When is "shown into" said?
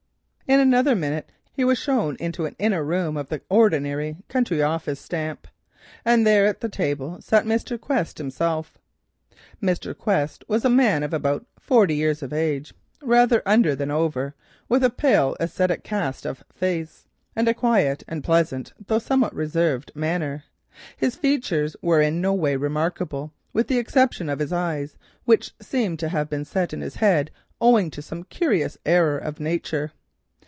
1.77-2.45